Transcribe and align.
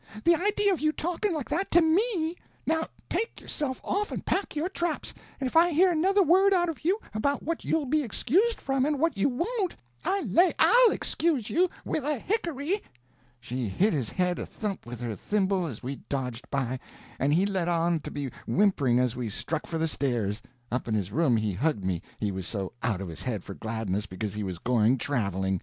The 0.23 0.33
idea 0.33 0.73
of 0.73 0.79
you 0.79 0.91
talking 0.91 1.31
like 1.31 1.47
that 1.49 1.69
to 1.69 1.79
me! 1.79 2.35
Now 2.65 2.87
take 3.07 3.39
yourself 3.39 3.79
off 3.83 4.11
and 4.11 4.25
pack 4.25 4.55
your 4.55 4.67
traps; 4.67 5.13
and 5.39 5.45
if 5.45 5.55
I 5.55 5.69
hear 5.69 5.91
another 5.91 6.23
word 6.23 6.55
out 6.55 6.69
of 6.69 6.83
you 6.83 6.97
about 7.13 7.43
what 7.43 7.63
you'll 7.63 7.85
be 7.85 8.01
excused 8.01 8.59
from 8.59 8.83
and 8.87 8.97
what 8.97 9.15
you 9.15 9.29
won't, 9.29 9.75
I 10.03 10.21
lay 10.23 10.55
I'll 10.57 10.89
excuse 10.89 11.51
you—with 11.51 12.03
a 12.03 12.17
hickory!" 12.17 12.81
She 13.39 13.67
hit 13.67 13.93
his 13.93 14.09
head 14.09 14.39
a 14.39 14.45
thump 14.47 14.87
with 14.87 14.99
her 15.01 15.15
thimble 15.15 15.67
as 15.67 15.83
we 15.83 15.97
dodged 16.09 16.49
by, 16.49 16.79
and 17.19 17.31
he 17.31 17.45
let 17.45 17.67
on 17.67 17.99
to 17.99 18.09
be 18.09 18.31
whimpering 18.47 18.97
as 18.97 19.15
we 19.15 19.29
struck 19.29 19.67
for 19.67 19.77
the 19.77 19.87
stairs. 19.87 20.41
Up 20.71 20.87
in 20.87 20.95
his 20.95 21.11
room 21.11 21.37
he 21.37 21.51
hugged 21.53 21.85
me, 21.85 22.01
he 22.19 22.31
was 22.31 22.47
so 22.47 22.73
out 22.81 23.01
of 23.01 23.07
his 23.07 23.21
head 23.21 23.43
for 23.43 23.53
gladness 23.53 24.07
because 24.07 24.33
he 24.33 24.41
was 24.41 24.57
going 24.57 24.97
traveling. 24.97 25.59